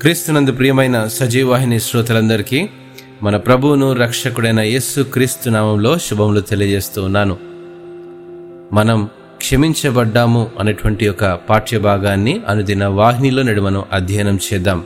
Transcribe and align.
క్రీస్తునందు 0.00 0.52
ప్రియమైన 0.52 1.06
సజీవాహిని 1.06 1.80
శ్రోతలందరికీ 1.80 2.68
మన 3.22 3.36
ప్రభువును 3.36 3.92
రక్షకుడైన 3.92 4.60
యేసు 4.60 5.02
క్రీస్తు 5.02 5.50
నామంలో 5.50 5.98
శుభములు 5.98 6.40
తెలియజేస్తూ 6.40 7.04
ఉన్నాను. 7.04 7.36
మనం 8.72 9.08
క్షమించబడ్డాము 9.36 10.50
అనేటువంటి 10.60 11.08
ఒక 11.08 11.24
పాఠ్య 11.24 11.78
భాగాన్ని 11.78 12.40
అనుదిన 12.48 12.86
వాహినిలో 12.86 13.42
నేడు 13.42 13.60
మనం 13.60 13.84
అధ్యయనం 13.92 14.38
చేద్దాం. 14.52 14.84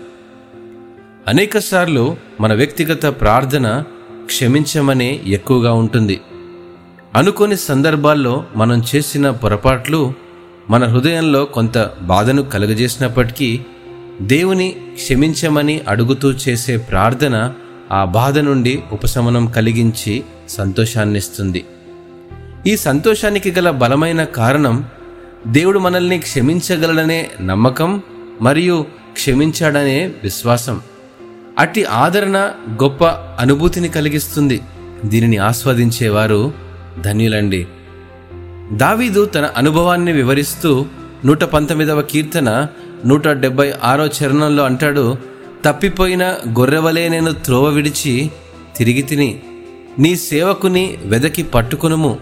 అనేకసార్లు 1.28 2.16
మన 2.40 2.54
వ్యక్తిగత 2.54 3.06
ప్రార్థన 3.06 3.84
క్షమించమనే 4.26 5.20
ఎక్కువగా 5.26 5.72
ఉంటుంది. 5.72 6.20
అనుకోని 7.14 7.56
సందర్భాల్లో 7.56 8.44
మనం 8.56 8.82
చేసిన 8.96 9.30
పొరపాట్లు 9.30 10.12
మన 10.70 10.84
హృదయంలో 10.84 11.44
కొంత 11.44 11.90
బాధను 12.02 12.42
కలుగజేసినప్పటికీ 12.42 13.60
దేవుని 14.22 14.76
క్షమించమని 14.94 15.80
అడుగుతూ 15.88 16.32
చేసే 16.32 16.76
ప్రార్థన 16.76 17.52
ఆ 17.92 18.04
బాధ 18.04 18.38
నుండి 18.38 18.82
ఉపశమనం 18.92 19.46
కలిగించి 19.46 20.22
సంతోషాన్నిస్తుంది. 20.48 21.64
ఈ 22.66 22.76
సంతోషానికి 22.76 23.50
గల 23.50 23.70
బలమైన 23.70 24.24
కారణం 24.24 24.84
దేవుడు 25.46 25.78
మనల్ని 25.78 26.18
క్షమించగలడనే 26.18 27.30
నమ్మకం 27.40 28.02
మరియు 28.40 28.86
క్షమించాడనే 29.12 30.12
విశ్వాసం. 30.22 30.80
అట్టి 31.58 31.84
ఆదరణ 31.84 32.50
గొప్ప 32.82 33.04
అనుభూతిని 33.38 33.88
కలిగిస్తుంది. 33.88 34.60
దీనిని 35.04 35.36
ఆస్వాదించేవారు 35.36 36.52
ధన్యులండి. 37.00 37.66
దావీదు 38.72 39.24
తన 39.24 39.50
అనుభవాన్ని 39.56 40.12
వివరిస్తూ 40.12 40.86
నూట 41.24 41.44
పంతొమ్మిదవ 41.44 42.02
కీర్తన 42.02 42.66
నూట 43.06 43.28
డెబ్బై 43.28 43.72
ఆరో 43.84 44.06
చరణంలో 44.06 44.64
అంటాడు 44.64 45.16
తప్పిపోయిన 45.64 46.36
గొర్రెవలే 46.58 47.08
నేను 47.08 47.32
త్రోవ 47.32 47.66
విడిచి 47.66 48.30
తిరిగి 48.76 49.02
తిని 49.02 49.40
నీ 49.98 50.16
సేవకుని 50.16 50.96
వెదకి 51.04 51.42
పట్టుకునుము. 51.42 52.18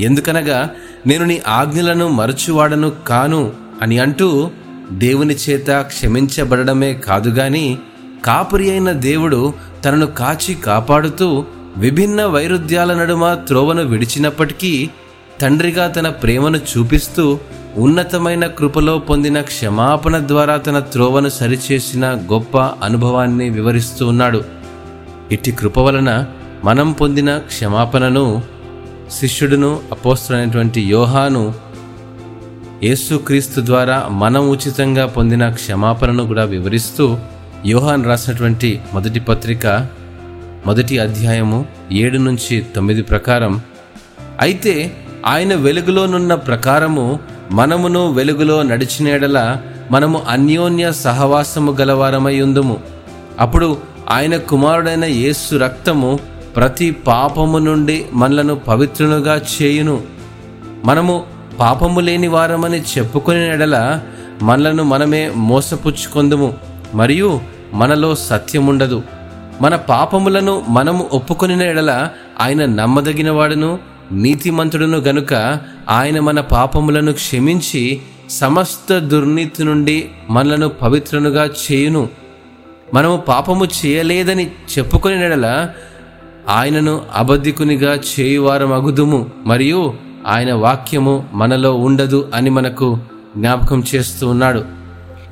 ఎందుకనగా 0.00 0.70
నేను 1.06 1.24
నీ 1.24 1.42
ఆజ్ఞలను 1.48 2.08
మరచువాడను 2.08 2.92
కాను 3.08 3.52
అని 3.82 3.98
అంటూ 3.98 4.50
దేవుని 4.92 5.34
చేత 5.34 5.80
క్షమించబడడమే 5.80 6.94
కాదు 6.94 7.30
గాని 7.30 7.78
కాపురి 8.24 8.70
అయిన 8.70 8.92
దేవుడు 8.92 9.54
తనను 9.84 10.06
కాచి 10.06 10.54
కాపాడుతూ 10.54 11.44
విభిన్న 11.76 12.24
వైరుధ్యాల 12.24 12.94
నడుమ 12.94 13.34
త్రోవను 13.34 13.82
విడిచినప్పటికీ 13.82 14.90
తండ్రిగా 15.40 15.88
తన 15.88 16.08
ప్రేమను 16.08 16.58
చూపిస్తూ 16.58 17.38
ఉన్నతమైన 17.76 18.46
కృపలో 18.46 18.98
పొందిన 18.98 19.40
క్షమాపణ 19.40 20.18
ద్వారా 20.18 20.56
తన 20.56 20.78
త్రోవను 20.78 21.28
సరిచేసిన 21.28 22.06
గొప్ప 22.06 22.58
అనుభవాన్ని 22.58 23.50
వివరిస్తూ 23.50 24.08
ఉన్నాడు. 24.08 24.44
ఇట్టి 25.32 25.52
కృప 25.52 25.78
వలన 25.78 26.26
మనం 26.64 26.92
పొందిన 26.92 27.38
క్షమాపణను 27.38 28.42
శిష్యుడును 29.10 29.80
అపోస్తుడైనటువంటి 29.92 30.80
యోహాను 30.80 31.54
యేసుక్రీస్తు 32.82 33.60
ద్వారా 33.60 34.08
మనం 34.08 34.50
ఉచితంగా 34.50 35.06
పొందిన 35.06 35.50
క్షమాపణను 35.50 36.26
కూడా 36.26 36.44
వివరిస్తూ 36.44 37.16
యోహాన్ 37.66 38.04
రాసినటువంటి 38.04 38.80
మొదటి 38.94 39.20
పత్రిక 39.20 39.66
మొదటి 40.66 40.98
అధ్యాయము 40.98 41.66
ఏడు 41.92 42.18
నుంచి 42.18 42.64
తొమ్మిది 42.76 43.02
ప్రకారం 43.02 43.60
అయితే 44.40 44.96
ఆయన 45.26 45.54
వెలుగులోనున్న 45.54 46.34
ప్రకారము 46.34 47.33
మనమును 47.52 48.12
వెలుగులో 48.12 48.62
నడిచినేడల 48.62 49.56
మనము 49.90 50.22
అన్యోన్య 50.28 50.92
సహవాసము 50.92 51.72
గలవారమై 51.72 52.40
ఉందుము. 52.40 52.76
అప్పుడు 53.40 53.76
ఆయన 54.10 54.36
కుమారుడైన 54.36 55.04
యేసు 55.04 55.56
రక్తము 55.56 56.18
ప్రతి 56.56 56.90
పాపము 56.90 57.58
నుండి 57.58 58.06
మనలను 58.12 58.54
పవిత్రునుగా 58.54 59.40
చేయును. 59.62 60.02
మనము 60.84 61.24
పాపము 61.60 62.00
లేని 62.00 62.28
వారమని 62.28 62.80
చెప్పుకునే 62.80 63.52
ఎడల 63.52 64.00
మనలను 64.42 64.84
మనమే 64.84 65.30
మోసపుచ్చుకొందుము. 65.36 66.54
మరియు 66.94 67.40
మనలో 67.72 68.14
సత్యముండదు. 68.14 69.02
మన 69.60 69.76
పాపములను 69.76 70.62
మనము 70.68 71.06
ఒప్పుకొనిన 71.12 71.62
ఎడల 71.62 72.08
ఆయన 72.40 72.64
నమ్మదగినవాడును 72.64 73.78
నీతిమంతుడును 74.12 74.98
గనుక 74.98 75.58
ఆయన 75.88 76.20
మన 76.20 76.40
పాపములను 76.40 77.12
క్షమించి 77.12 78.00
సమస్త 78.30 78.98
దుర్నీతి 78.98 79.64
నుండి 79.64 80.08
మనలను 80.30 80.68
పవిత్రునుగా 80.68 81.44
చేయును. 81.44 82.08
మనము 82.94 83.16
పాపము 83.16 83.64
చేయలేదని 83.64 84.46
చెప్పుకుని 84.46 85.16
నెడల 85.16 85.68
ఆయనను 86.48 87.02
అబద్ధికునిగా 87.14 87.94
చేయువారం 87.94 88.72
అగుదుము 88.72 89.30
మరియు 89.46 89.94
ఆయన 90.26 90.52
వాక్యము 90.52 91.28
మనలో 91.32 91.74
ఉండదు 91.74 92.30
అని 92.34 92.50
మనకు 92.50 92.98
జ్ఞాపకం 93.36 93.82
చేస్తూ 93.94 94.28
ఉన్నాడు. 94.28 94.64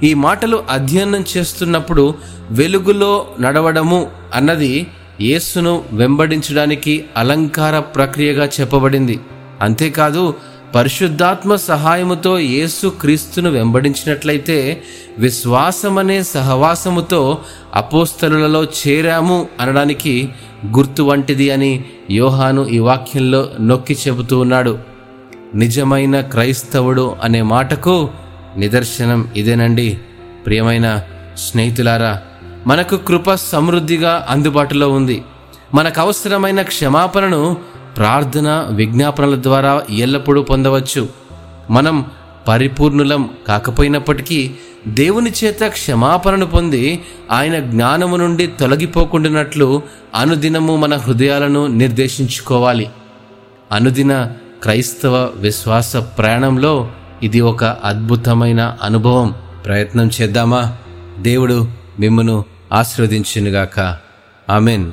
ఈ 0.03 0.15
మాటలు 0.15 0.65
అధ్యయనం 0.71 1.25
చేస్తున్నప్పుడు 1.37 2.15
వెలుగులో 2.51 3.27
నడవడము 3.41 4.07
అన్నది 4.35 4.87
యేసును 5.21 5.85
వెంబడించడానికి 5.93 7.05
అలంకార 7.17 7.79
ప్రక్రియగా 7.79 8.49
చెప్పబడింది. 8.61 9.21
అంతేకాదు 9.61 10.35
పరిశుద్ధాత్మ 10.75 11.57
సహాయముతో 11.57 12.39
యేసు 12.39 12.89
క్రీస్తును 12.89 13.51
వెంబడించినట్లయితే 13.51 14.83
విశ్వాసమనే 15.19 16.23
సహవాసముతో 16.23 17.39
అపోస్తలులలో 17.75 18.65
చేరాము 18.65 19.49
అనడానికి 19.61 20.29
గుర్తు 20.67 21.03
వంటిది 21.03 21.51
అని 21.51 21.85
యోహాను 22.11 22.69
ఈ 22.69 22.79
వాక్యంలో 22.79 23.51
నొక్కి 23.61 23.97
చెబుతూ 24.09 24.39
ఉన్నాడు. 24.39 24.79
నిజమైన 25.55 26.21
క్రైస్తవుడు 26.21 27.17
అనే 27.23 27.43
మాటకు 27.43 28.11
నిదర్శనం 28.57 29.29
ఇదేనండి. 29.37 29.99
ప్రియమైన 30.47 31.03
స్నేహితులారా 31.37 32.21
మనకు 32.67 32.97
కృప 32.97 33.35
సమృద్ధిగా 33.35 34.27
అందుబాటులో 34.31 34.91
ఉంది. 34.91 35.25
మనకు 35.75 36.01
అవసరమైన 36.01 36.63
క్షమాపణను 36.63 37.57
ప్రార్థన 37.97 38.67
విజ్ఞాపనల 38.71 39.43
ద్వారా 39.43 39.83
ఎల్లప్పుడూ 39.91 40.43
పొందవచ్చు. 40.43 41.09
మనం 41.71 42.07
పరిపూర్ణులం 42.49 43.31
కాకపోయినప్పటికీ 43.49 44.55
దేవుని 44.89 45.33
చేత 45.45 45.67
క్షమాపణను 45.67 46.47
పొంది 46.47 47.03
ఆయన 47.31 47.59
జ్ఞానము 47.59 48.17
నుండి 48.17 48.47
తొలగిపోకుండానట్లు 48.47 49.83
అనుదినము 50.15 50.77
మన 50.77 50.97
హృదయాలను 50.97 51.67
నిర్దేశించుకోవాలి. 51.67 52.91
అనుదిన 53.73 54.29
క్రైస్తవ 54.63 55.31
విశ్వాస 55.37 55.97
ప్రయాణంలో 55.97 56.91
ఇది 57.23 57.41
ఒక 57.41 57.65
అద్భుతమైన 57.65 58.77
అనుభవం. 58.83 59.35
ప్రయత్నం 59.65 60.11
చేద్దామా? 60.23 60.77
దేవుడు 61.19 61.82
మిమ్మను 61.99 62.45
ఆశీర్వదించునుగాక. 62.73 63.99
ఆమెన్. 64.51 64.93